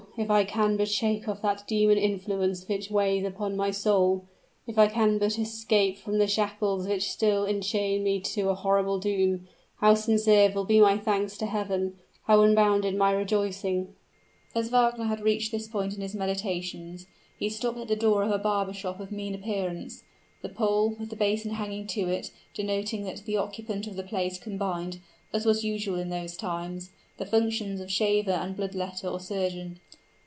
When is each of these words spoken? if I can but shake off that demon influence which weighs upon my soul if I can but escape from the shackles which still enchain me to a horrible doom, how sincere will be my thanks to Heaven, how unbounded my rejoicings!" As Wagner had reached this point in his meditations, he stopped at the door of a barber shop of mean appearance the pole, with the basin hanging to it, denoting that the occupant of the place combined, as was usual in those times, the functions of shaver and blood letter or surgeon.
if 0.17 0.29
I 0.29 0.43
can 0.43 0.75
but 0.75 0.89
shake 0.89 1.27
off 1.29 1.41
that 1.41 1.65
demon 1.69 1.97
influence 1.97 2.67
which 2.67 2.91
weighs 2.91 3.25
upon 3.25 3.55
my 3.55 3.71
soul 3.71 4.25
if 4.67 4.77
I 4.77 4.87
can 4.87 5.17
but 5.17 5.39
escape 5.39 5.97
from 5.97 6.17
the 6.17 6.27
shackles 6.27 6.85
which 6.85 7.09
still 7.09 7.45
enchain 7.45 8.03
me 8.03 8.19
to 8.19 8.49
a 8.49 8.53
horrible 8.55 8.99
doom, 8.99 9.47
how 9.77 9.95
sincere 9.95 10.51
will 10.53 10.65
be 10.65 10.81
my 10.81 10.97
thanks 10.97 11.37
to 11.37 11.45
Heaven, 11.45 11.95
how 12.27 12.41
unbounded 12.43 12.93
my 12.95 13.13
rejoicings!" 13.13 13.87
As 14.53 14.67
Wagner 14.67 15.05
had 15.05 15.21
reached 15.23 15.53
this 15.53 15.69
point 15.69 15.95
in 15.95 16.01
his 16.01 16.13
meditations, 16.13 17.07
he 17.39 17.49
stopped 17.49 17.79
at 17.79 17.87
the 17.87 17.95
door 17.95 18.21
of 18.21 18.31
a 18.31 18.37
barber 18.37 18.73
shop 18.73 18.99
of 18.99 19.13
mean 19.13 19.33
appearance 19.33 20.03
the 20.41 20.49
pole, 20.49 20.93
with 20.99 21.09
the 21.09 21.15
basin 21.15 21.51
hanging 21.51 21.87
to 21.87 22.09
it, 22.09 22.31
denoting 22.53 23.05
that 23.05 23.23
the 23.25 23.37
occupant 23.37 23.87
of 23.87 23.95
the 23.95 24.03
place 24.03 24.37
combined, 24.37 24.99
as 25.31 25.45
was 25.45 25.63
usual 25.63 25.97
in 25.97 26.09
those 26.09 26.35
times, 26.35 26.91
the 27.17 27.25
functions 27.25 27.79
of 27.79 27.89
shaver 27.91 28.31
and 28.31 28.57
blood 28.57 28.75
letter 28.75 29.07
or 29.07 29.19
surgeon. 29.19 29.79